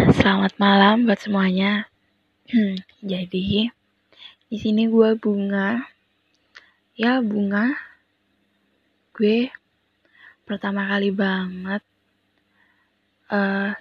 [0.00, 1.84] Selamat malam buat semuanya.
[3.04, 3.68] Jadi,
[4.48, 5.76] di sini gue bunga.
[6.96, 7.76] Ya, bunga.
[9.12, 9.52] Gue
[10.48, 11.84] pertama kali banget.
[13.28, 13.76] Uh,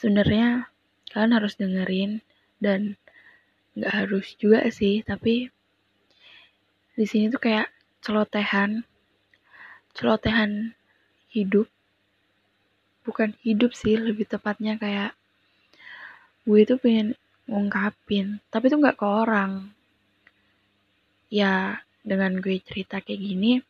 [0.00, 0.72] Sebenarnya
[1.12, 2.24] kalian harus dengerin
[2.56, 2.96] dan
[3.76, 5.52] nggak harus juga sih, tapi
[6.96, 7.68] di sini tuh kayak
[8.00, 8.80] celotehan,
[9.92, 10.72] celotehan
[11.28, 11.68] hidup
[13.08, 15.17] bukan hidup sih lebih tepatnya kayak
[16.48, 17.12] gue tuh pengen
[17.44, 19.68] ngungkapin tapi tuh nggak ke orang.
[21.28, 23.60] Ya dengan gue cerita kayak gini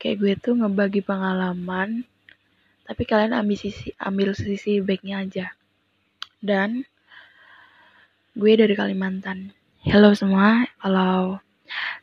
[0.00, 2.08] kayak gue tuh ngebagi pengalaman
[2.88, 5.46] tapi kalian ambil sisi ambil sisi baiknya aja.
[6.40, 6.88] Dan
[8.32, 9.52] gue dari Kalimantan.
[9.84, 11.36] Halo semua kalau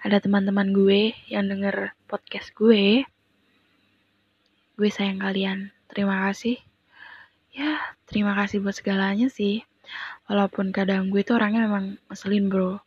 [0.06, 3.10] ada teman-teman gue yang denger podcast gue
[4.78, 5.74] gue sayang kalian.
[5.90, 6.62] Terima kasih.
[7.58, 9.66] Ya terima kasih buat segalanya sih
[10.30, 12.80] walaupun kadang gue tuh orangnya memang ngeselin bro.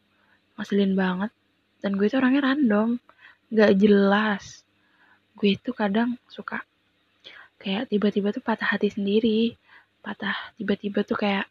[0.58, 1.30] Ngeselin banget.
[1.78, 2.98] Dan gue tuh orangnya random.
[3.50, 4.66] Gak jelas.
[5.38, 6.62] Gue tuh kadang suka
[7.58, 9.58] kayak tiba-tiba tuh patah hati sendiri.
[10.00, 11.46] Patah tiba-tiba tuh kayak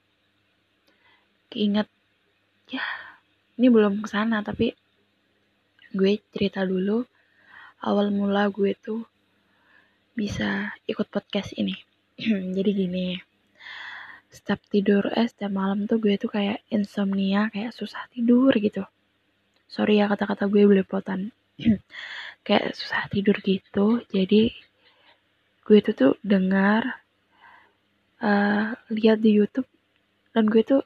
[1.52, 1.88] keinget
[2.68, 2.84] ya
[3.56, 4.72] ini belum ke sana tapi
[5.92, 7.04] gue cerita dulu.
[7.84, 9.06] Awal mula gue tuh
[10.18, 11.78] bisa ikut podcast ini.
[12.58, 13.14] Jadi gini,
[14.38, 18.86] setiap tidur, eh setiap malam tuh gue tuh kayak insomnia, kayak susah tidur gitu.
[19.66, 21.34] Sorry ya kata-kata gue belepotan.
[22.46, 24.06] kayak susah tidur gitu.
[24.14, 24.54] Jadi
[25.66, 27.02] gue tuh tuh dengar,
[28.22, 29.68] uh, lihat di YouTube
[30.34, 30.86] dan gue tuh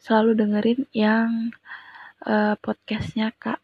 [0.00, 1.50] selalu dengerin yang
[2.28, 3.58] uh, podcastnya kak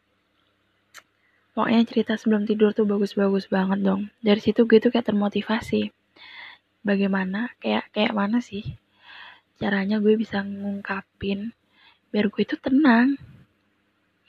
[1.53, 5.93] pokoknya cerita sebelum tidur tuh bagus-bagus banget dong dari situ gue tuh kayak termotivasi
[6.81, 8.75] bagaimana kayak kayak mana sih
[9.61, 11.53] caranya gue bisa ngungkapin
[12.13, 13.17] biar gue itu tenang.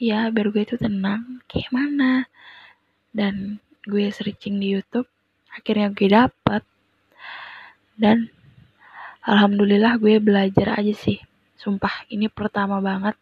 [0.00, 2.24] Ya biar gue itu tenang kayak mana?
[3.12, 5.08] Dan gue searching di YouTube
[5.52, 6.62] akhirnya gue dapet.
[7.94, 8.32] Dan
[9.22, 11.20] alhamdulillah gue belajar aja sih.
[11.54, 13.16] Sumpah ini pertama banget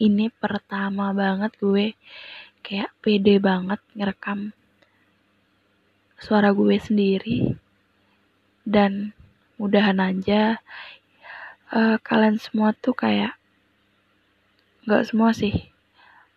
[0.00, 1.92] ini pertama banget gue
[2.64, 4.52] kayak pede banget ngerekam
[6.20, 7.54] suara gue sendiri.
[8.66, 9.14] Dan
[9.56, 10.60] mudahan aja
[11.74, 13.34] uh, kalian semua tuh kayak
[14.86, 15.70] nggak semua sih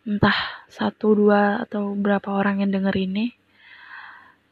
[0.04, 0.36] entah
[0.68, 3.34] satu dua atau berapa orang yang denger ini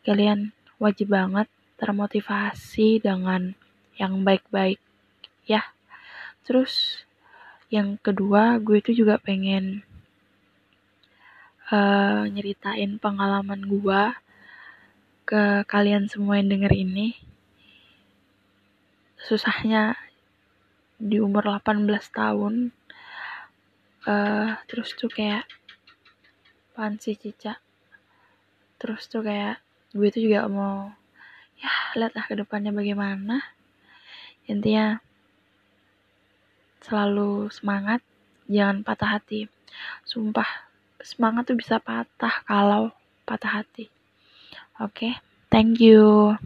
[0.07, 1.47] kalian wajib banget
[1.77, 3.53] termotivasi dengan
[3.99, 4.79] yang baik-baik
[5.45, 5.61] ya
[6.47, 7.03] terus
[7.71, 9.83] yang kedua gue tuh juga pengen
[11.71, 14.19] uh, nyeritain pengalaman gua
[15.23, 17.15] ke kalian semua yang denger ini.
[19.15, 19.95] Susahnya
[21.01, 22.69] di umur 18 tahun
[24.05, 25.49] uh, terus tuh kayak
[26.77, 27.57] pansi cica
[28.77, 29.57] terus tuh kayak
[29.97, 30.93] gue tuh juga mau
[31.57, 33.41] ya lihatlah ke depannya bagaimana
[34.45, 35.01] intinya
[36.85, 38.05] selalu semangat
[38.45, 39.49] jangan patah hati
[40.05, 42.93] sumpah semangat tuh bisa patah kalau
[43.25, 43.89] patah hati.
[44.81, 45.13] Oke, okay?
[45.49, 46.37] thank you.